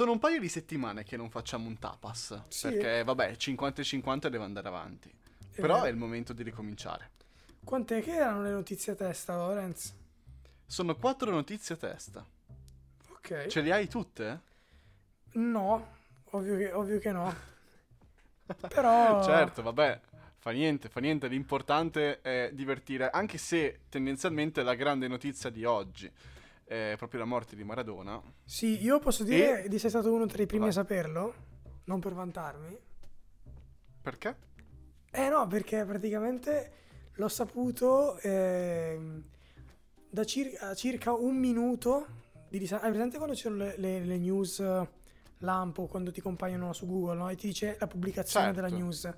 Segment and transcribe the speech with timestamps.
[0.00, 2.44] Sono un paio di settimane che non facciamo un tapas.
[2.48, 2.70] Sì.
[2.70, 5.12] Perché, vabbè, 50 e 50 deve andare avanti.
[5.54, 7.10] Però è il momento di ricominciare.
[7.62, 9.94] Quant'è che erano le notizie a testa, Lorenz?
[10.64, 12.24] Sono quattro notizie a testa.
[13.10, 13.48] Ok.
[13.48, 14.40] Ce le hai tutte?
[15.32, 15.96] No,
[16.30, 17.34] ovvio che, ovvio che no.
[18.68, 19.22] Però...
[19.22, 20.00] Certo, vabbè.
[20.38, 21.28] Fa niente, fa niente.
[21.28, 23.10] L'importante è divertire.
[23.10, 26.10] Anche se tendenzialmente la grande notizia di oggi
[26.70, 28.22] è proprio la morte di Maradona.
[28.44, 30.70] Sì, io posso dire E- di essere stato uno tra i primi Vai.
[30.70, 31.34] a saperlo,
[31.86, 32.78] non per vantarmi.
[34.00, 34.36] Perché?
[35.10, 36.72] Eh no, perché praticamente
[37.14, 39.24] l'ho saputo ehm,
[40.10, 42.06] da cir- circa un minuto
[42.48, 42.84] di distanza.
[42.84, 44.88] Hai presente quando c'erano le, le- le news eh,
[45.38, 47.28] lampo, quando ti compaiono su Google, no?
[47.30, 48.60] E ti dice la pubblicazione Certo.
[48.60, 49.12] della news.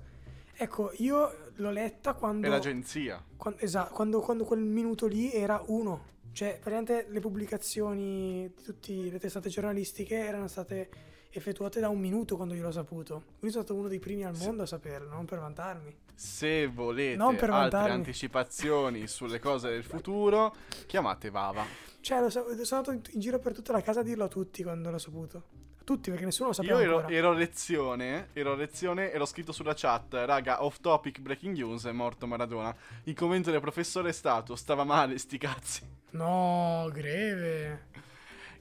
[0.55, 2.47] Ecco, io l'ho letta quando...
[2.47, 3.23] È l'agenzia.
[3.37, 6.09] Quan- esatto, quando, quando quel minuto lì era uno.
[6.33, 10.89] Cioè, praticamente le pubblicazioni di tutte le testate giornalistiche erano state
[11.29, 13.23] effettuate da un minuto quando io l'ho saputo.
[13.39, 15.95] Quindi sono stato uno dei primi al mondo a saperlo, non per vantarmi.
[16.15, 17.95] Se volete Non per altre vantarmi.
[17.95, 21.65] anticipazioni sulle cose del futuro, chiamate Vava.
[22.01, 24.61] Cioè, so- sono andato in, in giro per tutta la casa a dirlo a tutti
[24.63, 25.43] quando l'ho saputo.
[25.83, 29.25] Tutti, perché nessuno lo sapeva Io ero, ero a lezione, ero a lezione e l'ho
[29.25, 32.73] scritto sulla chat, raga, off topic breaking news, è morto Maradona.
[33.03, 35.81] Il commento del professore è stato, stava male, sti cazzi.
[36.11, 37.87] No, greve.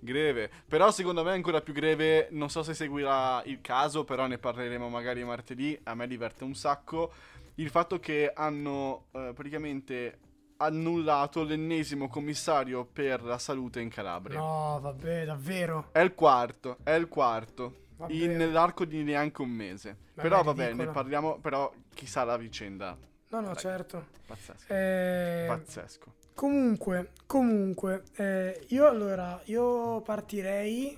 [0.00, 0.50] Greve.
[0.66, 4.38] Però secondo me è ancora più greve, non so se seguirà il caso, però ne
[4.38, 7.12] parleremo magari martedì, a me diverte un sacco,
[7.56, 10.18] il fatto che hanno eh, praticamente
[10.62, 14.38] annullato l'ennesimo commissario per la salute in Calabria.
[14.38, 15.88] No, vabbè, davvero.
[15.92, 17.80] È il quarto, è il quarto.
[17.96, 18.12] Vabbè.
[18.12, 19.96] In, nell'arco di neanche un mese.
[20.14, 22.96] Vabbè, però vabbè, ne parliamo, però chissà la vicenda.
[23.28, 23.56] No, no, Dai.
[23.56, 24.06] certo.
[24.26, 24.72] Pazzesco.
[24.72, 26.14] Eh, Pazzesco.
[26.34, 30.96] Comunque, comunque, eh, io allora, io partirei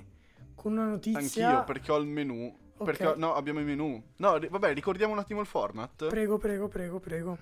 [0.54, 1.48] con una notizia.
[1.48, 2.62] Anch'io perché ho il menu.
[2.76, 2.84] Ok.
[2.84, 4.02] Perché no, abbiamo i menu.
[4.16, 6.08] No, vabbè, ricordiamo un attimo il format.
[6.08, 7.38] Prego, prego, prego, prego.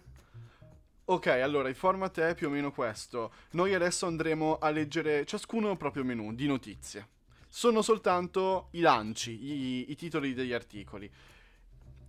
[1.14, 3.32] Ok, allora il format è più o meno questo.
[3.52, 7.08] Noi adesso andremo a leggere ciascuno il proprio menu di notizie.
[7.48, 11.10] Sono soltanto i lanci, i, i titoli degli articoli.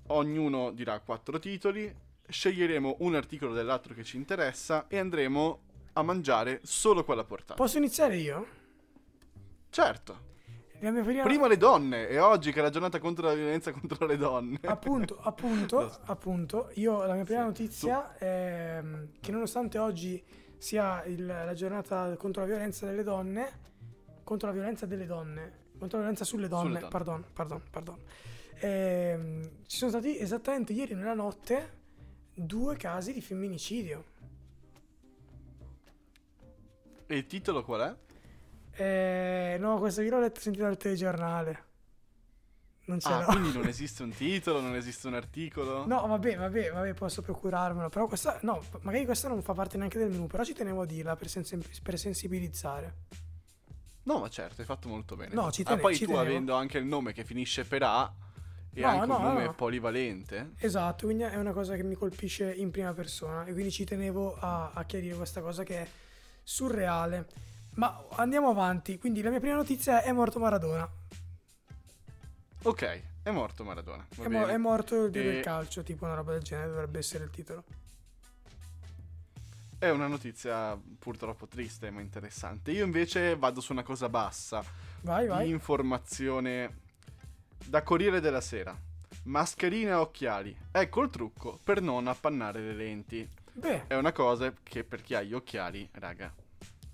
[0.08, 1.94] Ognuno dirà quattro titoli,
[2.28, 5.62] sceglieremo un articolo dell'altro che ci interessa e andremo
[5.94, 7.56] a mangiare solo quella portata.
[7.56, 8.48] Posso iniziare io?
[9.70, 10.32] certo.
[10.92, 11.24] Prima...
[11.24, 14.60] Prima le donne, e oggi che è la giornata contro la violenza contro le donne.
[14.64, 20.22] Appunto, appunto, appunto, io la mia prima Sì, notizia è mm, che nonostante oggi
[20.58, 23.60] sia il- la giornata contro la violenza delle donne,
[24.24, 26.92] contro la violenza delle donne, contro la violenza sulle donne, Sulle donne.
[26.92, 27.98] pardon, pardon, pardon,
[28.60, 31.82] ehm, ci sono stati esattamente ieri nella notte
[32.34, 34.04] due casi di femminicidio.
[37.06, 37.96] E il titolo qual è?
[38.76, 41.64] Eh, no, questo io l'ho letto sentito dal telegiornale.
[42.86, 43.26] Non ce Ah, l'ho.
[43.28, 45.86] quindi non esiste un titolo, non esiste un articolo?
[45.86, 47.90] No, vabbè, vabbè, vabbè, posso procurarmelo.
[47.90, 50.28] Però questa, no, magari questa non fa parte neanche del menu.
[50.28, 52.96] Però ci tenevo a dirla per, sensi- per sensibilizzare.
[54.04, 55.34] No, ma certo, hai fatto molto bene.
[55.34, 56.28] No, ci ah, tene- poi ci tu tenevo.
[56.28, 58.14] avendo anche il nome che finisce per A
[58.74, 59.54] e No, anche no, un nome no.
[59.54, 60.52] polivalente.
[60.58, 63.46] Esatto, quindi è una cosa che mi colpisce in prima persona.
[63.46, 65.88] E quindi ci tenevo a, a chiarire questa cosa che è
[66.44, 67.28] surreale.
[67.76, 68.98] Ma andiamo avanti.
[68.98, 70.88] Quindi la mia prima notizia è morto Maradona.
[72.64, 74.06] Ok, è morto Maradona.
[74.16, 77.00] È, mo- è morto il dio E- del calcio, tipo una roba del genere, dovrebbe
[77.00, 77.64] essere il titolo.
[79.78, 82.72] È una notizia purtroppo triste ma interessante.
[82.72, 84.64] Io invece vado su una cosa bassa.
[85.02, 85.50] Vai, vai.
[85.50, 86.80] informazione
[87.66, 88.74] da Corriere della Sera.
[89.24, 90.56] Mascherine e occhiali.
[90.72, 93.28] Ecco il trucco per non appannare le lenti.
[93.52, 96.34] Beh, È una cosa che per chi ha gli occhiali, raga,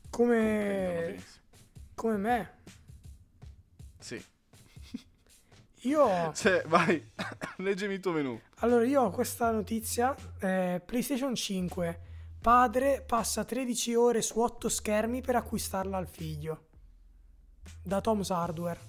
[0.09, 1.23] come,
[1.93, 2.57] come me.
[3.99, 4.23] Sì.
[5.83, 6.31] Io...
[6.33, 7.11] Se, vai,
[7.57, 8.39] leggimi il tuo menu.
[8.57, 10.15] Allora, io ho questa notizia.
[10.39, 12.01] eh, PlayStation 5.
[12.41, 16.67] Padre passa 13 ore su 8 schermi per acquistarla al figlio.
[17.83, 18.79] Da Tom's Hardware.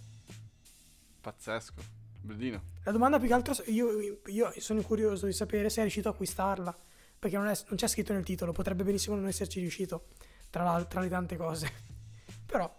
[1.20, 1.98] Pazzesco.
[2.22, 2.62] Bellino.
[2.84, 6.12] La domanda più che altro, io, io sono curioso di sapere se è riuscito a
[6.12, 6.76] acquistarla.
[7.18, 10.06] Perché non, è- non c'è scritto nel titolo, potrebbe benissimo non esserci riuscito.
[10.50, 11.72] Tra, tra le tante cose.
[12.46, 12.72] Però,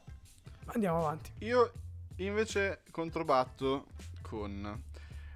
[0.65, 1.31] andiamo avanti.
[1.39, 1.71] Io
[2.17, 3.87] invece controbatto
[4.21, 4.83] con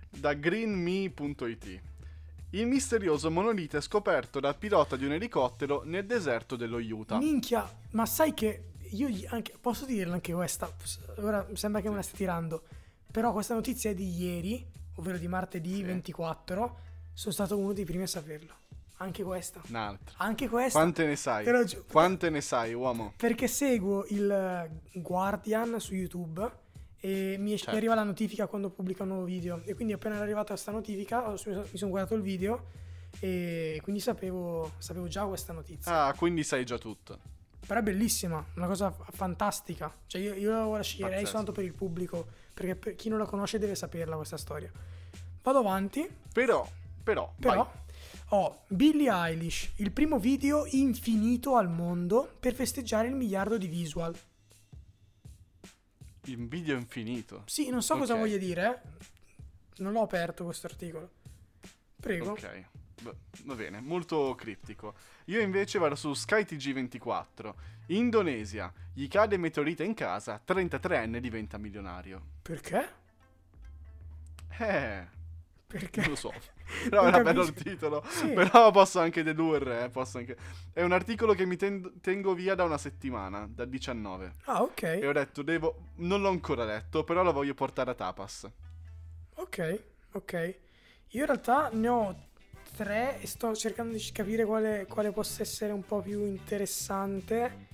[0.10, 1.82] da greenme.it.
[2.52, 7.18] Il misterioso monolite scoperto dal pilota di un elicottero nel deserto dello Utah.
[7.18, 10.74] Minchia, ma sai che io anche, posso dirla anche questa?
[11.18, 12.64] Ora sembra che me la stia tirando.
[13.12, 14.66] Però questa notizia è di ieri,
[14.96, 15.84] ovvero di martedì Sì.
[15.84, 16.80] 24.
[17.14, 18.54] Sono stato uno dei primi a saperlo.
[18.98, 19.62] Anche questa.
[19.68, 20.14] Un'altra.
[20.18, 20.80] Anche questa.
[20.80, 21.44] Quante ne sai?
[21.66, 21.84] Giuro.
[21.92, 23.14] Quante ne sai, uomo?
[23.18, 26.50] Perché seguo il Guardian su YouTube
[27.00, 27.72] e mi, Certo.
[27.72, 29.62] mi arriva la notifica quando pubblica un nuovo video.
[29.66, 32.68] E quindi appena era arrivata questa notifica mi sono guardato il video
[33.20, 36.06] e quindi sapevo, sapevo già questa notizia.
[36.06, 37.20] Ah, quindi sai già tutto.
[37.68, 39.92] Però è bellissima, una cosa fantastica.
[40.08, 41.30] Cioè io, io la sceglierei Pazzesco.
[41.38, 44.72] soltanto per il pubblico, perché per chi non la conosce deve saperla questa storia.
[45.42, 46.68] Vado avanti, Però,
[47.04, 47.70] però, però.
[48.30, 54.16] Ho Billie Eilish, il primo video infinito al mondo per festeggiare il miliardo di visual.
[56.28, 57.44] in video infinito.
[57.46, 58.20] Sì, non so cosa Ok.
[58.20, 59.84] voglia dire, eh.
[59.84, 61.12] non l'ho aperto questo articolo.
[62.00, 62.32] Prego.
[62.32, 62.64] Ok,
[63.04, 63.14] va-
[63.44, 64.96] va bene, molto criptico.
[65.26, 67.54] Io invece vado su SkyTG24.
[67.90, 72.20] Indonesia, gli cade meteorite in casa, 33enne diventa milionario.
[72.42, 72.90] Perché?
[74.58, 75.08] Eh,
[75.80, 76.02] Perché?
[76.02, 76.32] non lo so.
[76.90, 77.70] Però Non era bello il capisco.
[77.70, 78.04] titolo.
[78.08, 78.28] Sì.
[78.30, 80.38] Però posso anche dedurre, eh, posso anche...
[80.72, 84.32] È un articolo che mi ten- tengo via da una settimana, da 19.
[84.46, 84.82] Ah, ok.
[84.84, 85.90] E ho detto, devo...
[85.98, 88.50] Non l'ho ancora letto, però lo voglio portare a tapas.
[89.36, 89.84] Ok,
[90.14, 90.56] ok.
[91.10, 92.24] Io in realtà ne ho
[92.76, 97.68] tre e sto cercando di capire quale, quale possa essere un po' più interessante.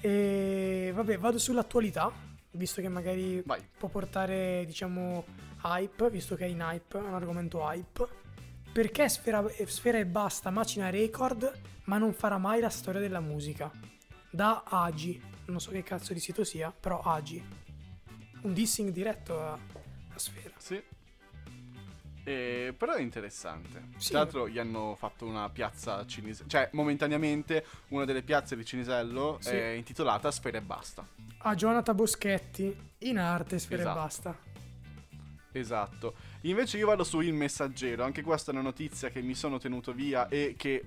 [0.00, 2.12] E vabbè, vado sull'attualità,
[2.54, 3.66] visto che magari Vai.
[3.76, 5.24] può portare, diciamo,
[5.62, 8.22] hype, visto che è in hype, è un argomento hype.
[8.72, 11.52] Perché Sfera, Sfera e Basta macina record,
[11.84, 13.70] ma non farà mai la storia della musica?
[14.30, 17.42] Da Agi, non so che cazzo di sito sia, però Agi.
[18.42, 20.54] Un dissing diretto a, a Sfera.
[20.58, 20.82] Sì.
[22.26, 23.88] Eh, però è interessante.
[23.98, 24.10] Sì.
[24.10, 29.36] Tra l'altro gli hanno fatto una piazza cinese, cioè momentaneamente una delle piazze di Cinisello
[29.40, 29.50] Sì.
[29.50, 31.06] è intitolata Sfera e Basta.
[31.46, 33.98] A Jonathan Boschetti in arte Sfera Esatto.
[33.98, 34.38] e basta.
[35.52, 36.14] Esatto.
[36.42, 39.92] Invece io vado su Il Messaggero, anche questa è una notizia che mi sono tenuto
[39.92, 40.82] via e che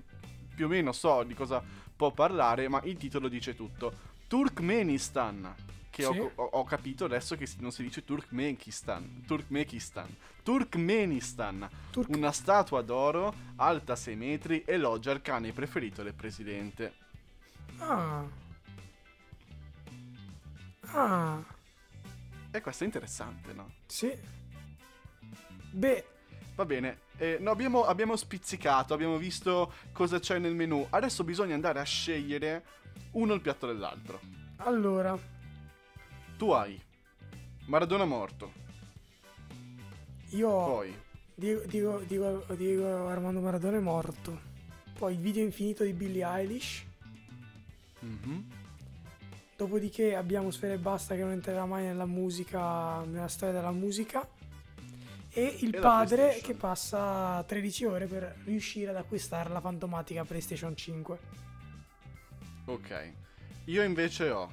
[0.53, 1.63] più o meno so di cosa
[1.95, 4.15] può parlare, ma il titolo dice tutto.
[4.27, 5.55] Turkmenistan,
[5.89, 6.19] che ho- Sì.
[6.19, 10.07] ho, ho capito adesso che non si dice Turkmenistan, Turkmenistan,
[10.43, 16.93] Turkmenistan, Turk- una statua d'oro alta 6 metri elogia il cane preferito del presidente.
[17.77, 18.25] Ah.
[20.93, 21.43] Ah,
[22.51, 23.71] E questo è interessante, no?
[23.87, 24.11] sì.
[25.71, 26.05] Beh,
[26.55, 30.87] Va bene, eh, no, abbiamo, abbiamo spizzicato, abbiamo visto cosa c'è nel menu.
[30.89, 32.63] Adesso bisogna andare a scegliere
[33.11, 34.19] uno il piatto dell'altro.
[34.57, 35.15] allora,
[36.37, 36.81] Tu hai
[37.65, 38.53] Maradona morto,
[40.31, 40.99] io ho poi
[41.35, 44.41] Diego, Diego- Diego- Diego Armando Maradona è morto.
[44.97, 46.83] Poi il video infinito di Billie Eilish.
[47.99, 48.45] mhm,
[49.57, 54.25] Dopodiché abbiamo Sfera e Basta che non entrerà mai nella musica, nella storia della musica.
[55.31, 60.75] E il E padre che passa 13 ore per riuscire ad acquistare la fantomatica PlayStation
[60.75, 61.19] 5.
[62.65, 63.13] ok.
[63.65, 64.49] Io invece ho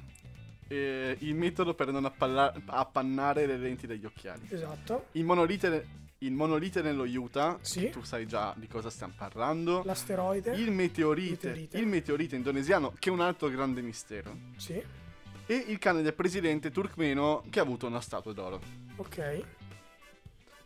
[0.67, 4.47] eh, il metodo per non appalla- appannare le lenti degli occhiali.
[4.49, 5.07] Esatto.
[5.13, 5.87] Il monolite,
[6.25, 7.89] il monolite nello Utah, Sì.
[7.89, 9.83] tu sai già di cosa stiamo parlando.
[9.85, 10.55] L'asteroide.
[10.55, 11.77] Il meteorite, Meteorite.
[11.77, 14.35] il meteorite indonesiano, che è un altro grande mistero.
[14.57, 14.81] Sì.
[15.47, 18.59] E il cane del presidente turkmeno che ha avuto una statua d'oro.
[18.95, 19.43] Ok.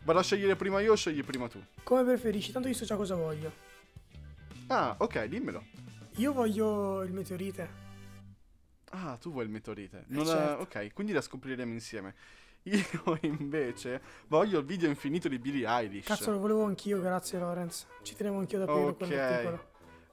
[0.03, 1.61] Vado a scegliere prima io o scegli prima tu?
[1.83, 2.51] Come preferisci?
[2.53, 3.51] Tanto io so già cosa voglio.
[4.67, 5.63] Ah, ok, dimmelo.
[6.17, 7.87] Io voglio il meteorite.
[8.91, 10.05] Ah, tu vuoi il meteorite.
[10.07, 10.61] Non ha- certo.
[10.63, 12.15] Ok, quindi la scopriremo insieme.
[12.63, 16.05] Io invece voglio il video infinito di Billie Eilish.
[16.07, 17.87] Cazzo, lo volevo anch'io, grazie Lorenz.
[18.01, 18.97] Ci tenevo anch'io da aprire Ok.
[18.97, 19.67] quell'articolo.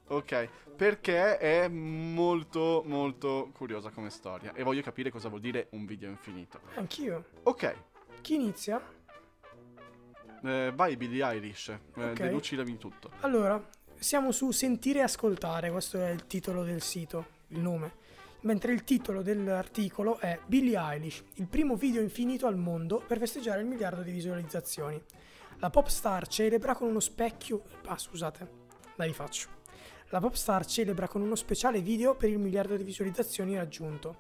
[0.09, 5.85] Ok, perché è molto molto curiosa come storia e voglio capire cosa vuol dire un
[5.85, 6.61] video infinito.
[6.77, 7.25] Anch'io.
[7.43, 7.75] Ok,
[8.21, 8.81] Chi inizia?
[10.45, 12.13] eh, vai Billie Eilish, eh, Ok.
[12.21, 13.11] delucidami tutto.
[13.21, 13.61] Allora,
[13.99, 18.05] siamo su Sentire e Ascoltare, questo è il titolo del sito, il nome.
[18.47, 23.61] Mentre il titolo dell'articolo è Billie Eilish, il primo video infinito al mondo per festeggiare
[23.61, 25.03] il miliardo di visualizzazioni.
[25.59, 27.65] La pop star celebra con uno specchio...
[27.87, 28.49] Ah, scusate,
[28.95, 29.49] la rifaccio.
[30.11, 34.19] La pop star celebra con uno speciale video per il miliardo di visualizzazioni raggiunto.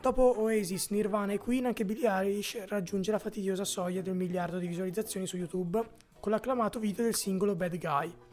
[0.00, 4.68] Dopo Oasis, Nirvana e Queen, anche Billie Eilish raggiunge la fastidiosa soglia del miliardo di
[4.68, 5.86] visualizzazioni su YouTube
[6.18, 8.23] con l'acclamato video del singolo Bad Guy.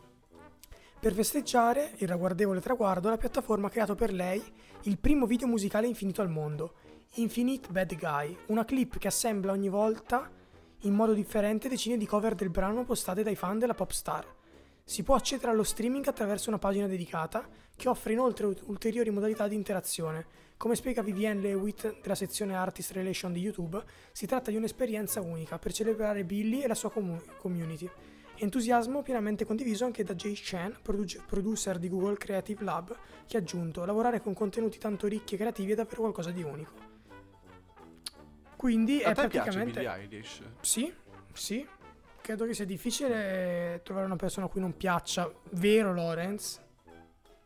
[1.02, 4.40] Per festeggiare il ragguardevole traguardo, la piattaforma ha creato per lei
[4.84, 6.76] il primo video musicale infinito al mondo,
[7.16, 10.30] Infinite Bad Guy, una clip che assembla ogni volta
[10.82, 14.28] in modo differente decine di cover del brano postate dai fan della pop star.
[14.84, 19.56] Si può accedere allo streaming attraverso una pagina dedicata che offre inoltre ulteriori modalità di
[19.56, 20.28] interazione.
[20.56, 25.58] Come spiega Vivienne Lewitt della sezione Artist Relation di YouTube, si tratta di un'esperienza unica
[25.58, 27.90] per celebrare Billy e la sua comu- community.
[28.42, 33.40] Entusiasmo pienamente condiviso anche da Jay Chen, produ- producer di Google Creative Lab, che ha
[33.40, 36.74] aggiunto: Lavorare con contenuti tanto ricchi e creativi è davvero qualcosa di unico.
[38.56, 39.80] Quindi A è te piace praticamente...
[39.80, 40.42] Billie Eilish?
[40.62, 40.92] Sì,
[41.34, 41.68] sì.
[42.20, 46.60] Credo che sia difficile trovare una persona a cui non piaccia, vero Lorenz?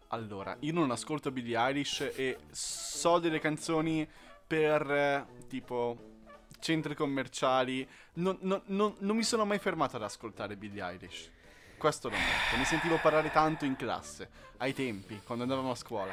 [0.07, 4.07] Allora, io non ascolto Billie Eilish e so delle canzoni
[4.47, 6.14] per tipo
[6.65, 7.87] centri commerciali.
[8.13, 11.29] Non, non- non- non mi sono mai fermato ad ascoltare Billie Eilish.
[11.77, 12.57] Questo lo ammetto.
[12.57, 16.11] Ne sentivo parlare tanto in classe, ai tempi, quando andavamo a scuola.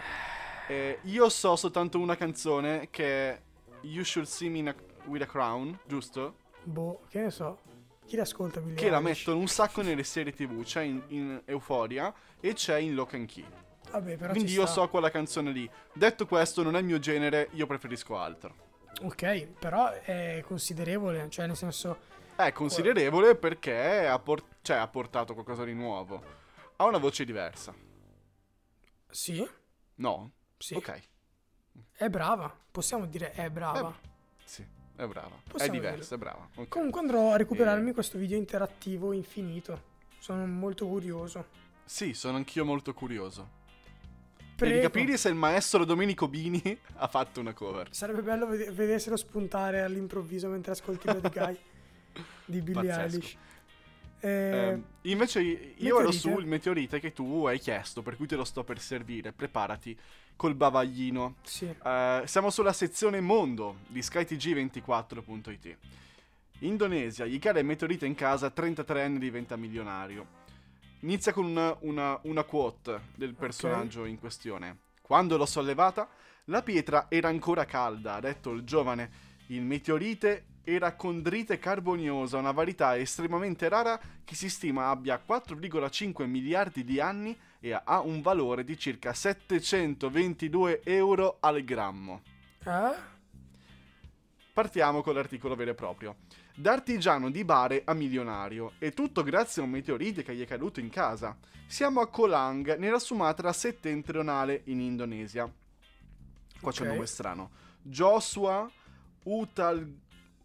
[0.68, 3.40] Eh, io so soltanto una canzone che è
[3.82, 4.75] You Should See Me a-
[5.06, 6.37] with a Crown, giusto?
[6.64, 7.61] Boh, che ne so.
[8.04, 9.18] Chi l'ascolta Billie Che la Eilish?
[9.18, 10.62] mettono un sacco nelle serie tv.
[10.64, 13.47] C'è in, in Euphoria e c'è in Lock and Key.
[13.90, 14.82] Vabbè, Quindi io sta.
[14.82, 15.68] so quella canzone lì.
[15.92, 18.62] Detto questo, non è il mio genere, io preferisco altro.
[19.00, 22.11] Ok, però è considerevole, cioè nel senso...
[22.37, 26.22] È considerevole perché ha, por- cioè, ha portato qualcosa di nuovo.
[26.76, 27.75] Ha una voce diversa.
[29.11, 29.49] Sì,
[29.96, 30.30] No?
[30.56, 30.75] sì.
[30.75, 31.02] Ok.
[31.92, 33.96] È brava, possiamo dire è brava.
[34.44, 34.64] Sì,
[34.96, 35.37] è brava.
[35.49, 36.49] Possiamo è diversa, è brava.
[36.54, 36.68] ok.
[36.68, 37.94] Comunque andrò a recuperarmi Eh.
[37.94, 39.90] questo video interattivo infinito.
[40.18, 41.46] Sono molto curioso.
[41.84, 43.61] Sì, sono anch'io molto curioso.
[44.69, 44.76] Prego.
[44.76, 46.61] di capire se il maestro Domenico Bini
[46.97, 47.88] ha fatto una cover.
[47.92, 51.57] Sarebbe bello vede- vederselo spuntare all'improvviso mentre ascolti Bad Guy
[52.45, 53.16] di Billie Pazzesco.
[53.16, 53.37] Eilish.
[54.21, 56.19] Eh, Eh, invece io ero meteorite?
[56.19, 59.33] sul meteorite che tu hai chiesto, per cui te lo sto per servire.
[59.33, 59.99] Preparati
[60.37, 61.37] col bavaglino.
[61.42, 61.64] sì.
[61.85, 65.76] Eh, siamo sulla sezione mondo di skytg24.it.
[66.61, 70.40] Indonesia, gli cade il meteorite in casa, 33enne diventa milionario.
[71.02, 74.78] Inizia con una, una- una quote del personaggio in questione.
[75.00, 76.09] Quando l'ho sollevata,
[76.47, 79.11] la pietra era ancora calda, ha detto il giovane.
[79.49, 86.85] Il meteorite era condrite carboniosa, una varietà estremamente rara che si stima abbia 4,5 miliardi
[86.85, 92.23] di anni e ha un valore di circa 722 euro al grammo.
[92.64, 93.11] Eh?
[94.56, 96.16] Partiamo con l'articolo vero e proprio.
[96.54, 100.47] Da artigiano di bare a milionario, e tutto grazie a un meteorite che gli è
[100.47, 101.35] caduto in casa.
[101.66, 105.50] Siamo a Kolang, nella Sumatra settentrionale in Indonesia.
[106.61, 106.88] Qua c'è Ok.
[106.88, 107.50] un nome strano.
[107.80, 108.71] Joshua
[109.23, 109.90] Utal-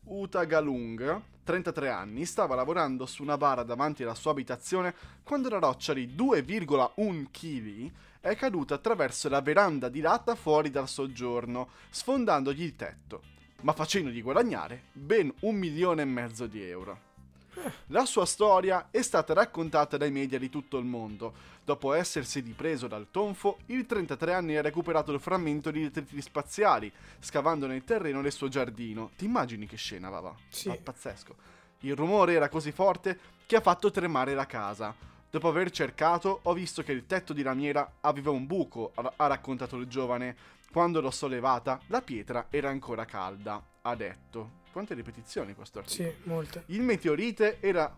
[0.05, 5.93] Utagalung, 33 anni, stava lavorando su una bara davanti alla sua abitazione quando la roccia
[5.93, 12.75] di 2,1 kg è caduta attraverso la veranda di latta fuori dal soggiorno, sfondandogli il
[12.77, 13.21] tetto,
[13.61, 17.05] ma facendogli guadagnare ben un milione e mezzo di euro.
[17.87, 21.33] La sua storia è stata raccontata dai media di tutto il mondo.
[21.65, 26.91] Dopo essersi ripreso dal tonfo, il 33 anni ha recuperato il frammento di detriti spaziali,
[27.19, 29.11] scavando nel terreno del suo giardino.
[29.17, 30.33] Ti immagini che scena, va?
[30.49, 30.69] Sì.
[30.69, 31.35] Ah, pazzesco.
[31.79, 34.95] Il rumore era così forte che ha fatto tremare la casa.
[35.29, 39.75] Dopo aver cercato, ho visto che il tetto di lamiera aveva un buco, ha raccontato
[39.75, 40.35] il giovane.
[40.71, 44.65] Quando l'ho sollevata, la pietra era ancora calda, ha detto.
[44.71, 46.09] Quante ripetizioni questo articolo?
[46.09, 46.63] Sì, molte.
[46.67, 47.97] Il meteorite era,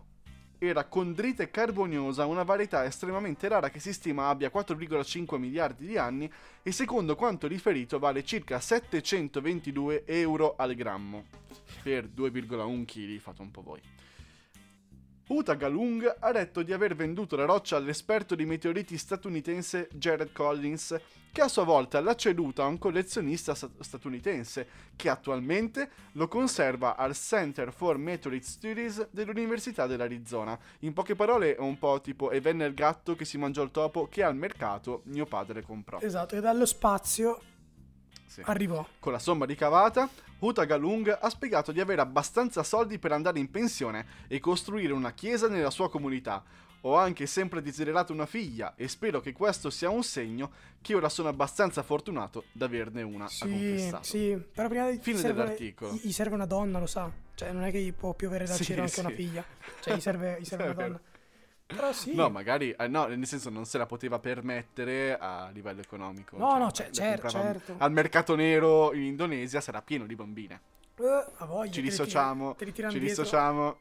[0.58, 6.30] era condrite carboniosa, una varietà estremamente rara che si stima abbia 4,5 miliardi di anni
[6.62, 11.26] e secondo quanto riferito vale circa 722 euro al grammo.
[11.82, 13.80] Per 2,1 kg, fate un po' voi.
[15.30, 21.00] Uta Galung ha detto di aver venduto la roccia all'esperto di meteoriti statunitense Jared Collins,
[21.30, 26.96] che a sua volta l'ha ceduta a un collezionista sta- statunitense, che attualmente lo conserva
[26.96, 30.58] al Center for Meteorite Studies dell'Università dell'Arizona.
[30.80, 33.70] In poche parole è un po' tipo e venne il gatto che si mangiò il
[33.70, 36.00] topo che al mercato mio padre comprò.
[36.00, 37.40] Esatto, e dallo spazio
[38.30, 38.42] Sì.
[38.44, 38.86] arrivò.
[39.00, 40.08] Con la somma ricavata,
[40.38, 45.12] Uta Galung ha spiegato di avere abbastanza soldi per andare in pensione e costruire una
[45.12, 46.42] chiesa nella sua comunità.
[46.84, 51.10] Ho anche sempre desiderato una figlia e spero che questo sia un segno che ora
[51.10, 55.98] sono abbastanza fortunato da averne una, Sì, sì, però prima di Fine serve- dell'articolo.
[56.00, 57.10] Gli, serve una donna, lo sa.
[57.34, 59.00] Cioè, non è che gli può piovere dal Sì, cielo anche sì.
[59.00, 59.44] una figlia.
[59.80, 61.00] Cioè, gli serve, gli serve una donna.
[61.74, 62.14] Però sì.
[62.14, 66.36] No, magari, eh, no, nel senso non se la poteva permettere a livello economico.
[66.36, 67.74] No, no, le ce- cer- comprava certo.
[67.78, 70.60] Al mercato nero in Indonesia sarà pieno di bambine.
[71.38, 73.78] A voglia, Ci tira- dissociamo, li ci dissociamo.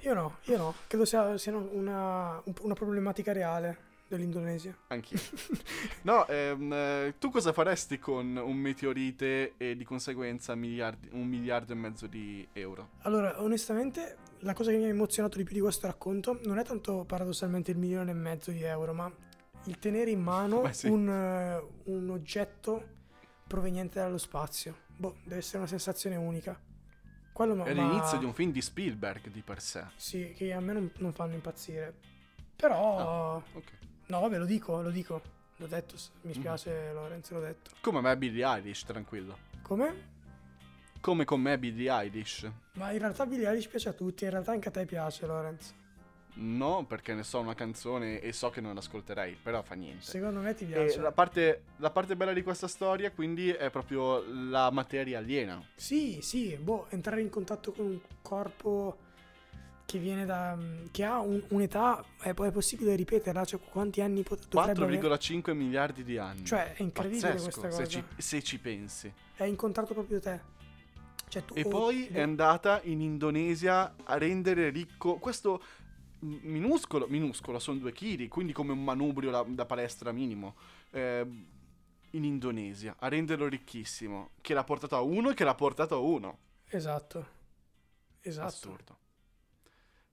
[0.00, 0.74] Io no, io no.
[0.86, 4.76] Credo sia, sia una, un- una problematica reale dell'Indonesia.
[4.88, 5.18] Anch'io.
[6.02, 11.72] No, ehm, eh, tu cosa faresti con un meteorite e di conseguenza miliardi- un miliardo
[11.72, 12.90] e mezzo di euro?
[13.02, 16.64] Allora, onestamente, la cosa che mi ha emozionato di più di questo racconto non è
[16.64, 19.10] tanto paradossalmente il milione e mezzo di euro, ma
[19.64, 20.88] il tenere in mano sì.
[20.88, 22.88] un, eh, un oggetto
[23.46, 24.76] proveniente dallo spazio.
[24.96, 26.58] Boh, deve essere una sensazione unica.
[27.32, 29.84] Quello ma, È ma- l'inizio di un film di Spielberg di per sé.
[29.96, 31.94] Sì, che a me non, non fanno impazzire.
[32.54, 33.42] Però...
[33.52, 33.72] Ok.
[34.06, 35.20] No, vabbè, lo dico, lo dico.
[35.56, 36.38] L'ho detto, mi Mhm.
[36.38, 37.70] spiace Lorenzo, l'ho detto.
[37.80, 39.38] Come me Billie Eilish, tranquillo.
[39.62, 40.12] Come?
[41.04, 42.50] Come con me Billie Eilish.
[42.78, 45.74] Ma in realtà Billie Eilish piace a tutti, in realtà anche a te piace, Lorenz.
[46.36, 50.02] No, perché ne so una canzone e so che non l'ascolterei, però fa niente.
[50.02, 50.98] Secondo me ti piace.
[51.02, 55.62] la parte, la parte bella di questa storia, quindi, è proprio la materia aliena.
[55.74, 58.96] Sì, sì, boh, entrare in contatto con un corpo
[59.84, 60.56] che viene da...
[60.90, 63.44] che ha un- un'età, è, è possibile ripeterla?
[63.44, 65.18] Cioè, quanti anni pot- dovrebbe avere?
[65.18, 66.46] 4,5 miliardi di anni.
[66.46, 67.86] Cioè, è incredibile Pazzesco, questa se cosa.
[67.86, 69.12] ci, se ci pensi.
[69.34, 70.52] È incontrato proprio te.
[71.28, 75.62] Cioè, tu, E poi è andata in Indonesia a rendere ricco questo
[76.20, 80.54] minuscolo, minuscolo, sono due chili, quindi come un manubrio da, da palestra minimo.
[80.90, 81.26] eh,
[82.14, 84.30] in Indonesia a renderlo ricchissimo.
[84.40, 86.38] Che l'ha portato a uno e che l'ha portato a uno.
[86.68, 87.26] Esatto.
[88.20, 88.46] Esatto.
[88.46, 88.98] Assurdo.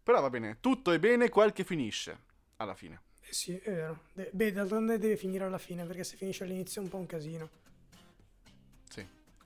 [0.04, 2.18] Però va bene, tutto è bene quel che finisce.
[2.58, 3.02] Alla fine.
[3.22, 4.04] Eh sì, è vero.
[4.14, 7.06] De- beh, d'altronde deve finire alla fine, perché se finisce all'inizio è un po' un
[7.06, 7.50] casino.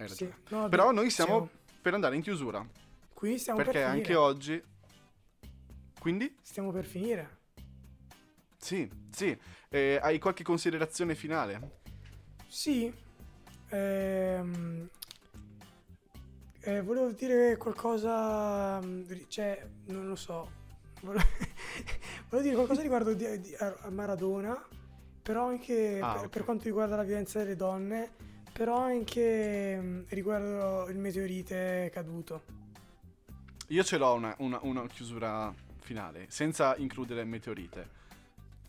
[0.06, 0.32] Sì.
[0.50, 1.50] No, Però noi siamo
[1.82, 2.66] per andare in chiusura.
[3.14, 4.62] Qui stiamo perché per anche oggi.
[6.00, 6.36] Quindi?
[6.42, 7.38] Stiamo per finire.
[8.58, 9.38] Sì, sì.
[9.70, 11.80] Eh, hai qualche considerazione finale?
[12.48, 12.94] Sì.
[13.70, 14.90] Ehm,
[16.62, 18.80] eh, volevo dire qualcosa.
[18.82, 20.52] mm, Cioè, non lo so.
[21.02, 21.24] Volevo,
[22.30, 24.62] volevo dire qualcosa riguardo di, di- a Maradona.
[25.22, 26.30] Però anche Ah, per, ok.
[26.30, 28.34] per quanto riguarda la violenza delle donne.
[28.58, 32.42] Però anche mm, riguardo il meteorite caduto.
[33.68, 37.90] Io ce l'ho una, una- una chiusura finale, senza includere meteorite.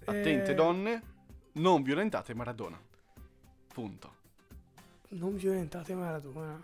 [0.06, 1.02] Attente Eh, donne,
[1.52, 2.76] non violentate Maradona.
[3.72, 4.14] Punto.
[5.10, 6.60] Non violentate Maradona.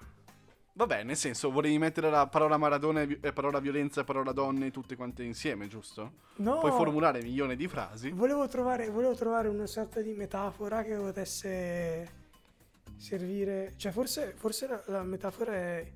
[0.74, 4.72] Vabbè, nel senso, volevi mettere la parola Maradona e e parola violenza e parola donne
[4.72, 6.12] tutte quante insieme, giusto?
[6.36, 6.58] No.
[6.58, 8.10] Puoi formulare milioni di frasi.
[8.10, 12.20] Volevo trovare, volevo trovare una sorta di metafora che potesse
[13.02, 13.74] servire.
[13.76, 15.92] Cioè, forse, forse la, la metafora è.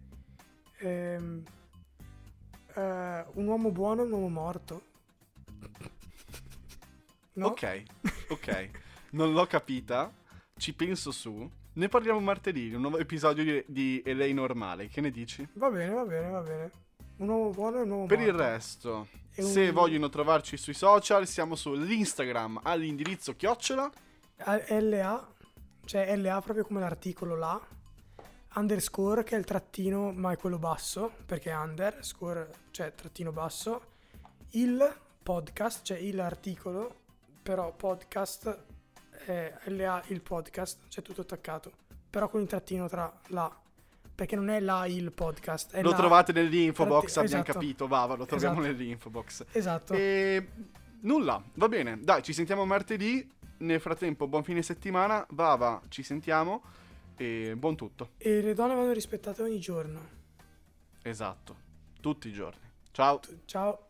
[0.79, 1.43] ehm,
[2.75, 4.83] eh, un uomo buono e un uomo morto.
[7.35, 7.47] No?
[7.49, 7.83] Ok,
[8.31, 8.71] ok.
[9.11, 10.13] non l'ho capita,
[10.57, 11.49] ci penso su.
[11.75, 14.89] Ne parliamo martedì, un nuovo episodio di, di LA Normale.
[14.89, 15.47] Che ne dici?
[15.55, 16.71] Va bene, va bene, va bene.
[17.19, 18.43] Un uomo buono e un uomo Per il morto.
[18.43, 23.91] resto, E se un- vogliono trovarci sui social, siamo sull'Instagram all'indirizzo chiocciola.
[24.69, 25.35] LA,
[25.87, 27.59] cioè LA proprio come l'articolo là,
[28.57, 33.95] underscore che è il trattino ma è quello basso, perché under, score, cioè trattino basso,
[34.51, 36.95] il podcast, cioè il articolo,
[37.43, 38.65] però podcast
[39.25, 41.73] è LA il podcast, c'è tutto attaccato,
[42.11, 43.55] però con il trattino tra la,
[44.15, 47.59] perché non è là il podcast, Lo là- trovate nell'info box, Tratti- abbiamo esatto.
[47.59, 47.87] capito.
[47.89, 48.73] Va, va, lo troviamo Esatto.
[48.77, 49.45] nell'info box.
[49.53, 49.93] Esatto.
[49.93, 50.49] E
[51.01, 51.99] nulla, va bene.
[52.01, 53.29] Dai, ci sentiamo martedì.
[53.59, 55.27] Nel frattempo, buon fine settimana.
[55.31, 56.63] Va, va, ci sentiamo.
[57.17, 58.11] E buon tutto.
[58.19, 60.01] E le donne vanno rispettate ogni giorno.
[61.03, 61.57] Esatto.
[62.01, 62.61] Tutti i giorni.
[62.91, 63.21] Ciao.
[63.47, 63.87] Ciao.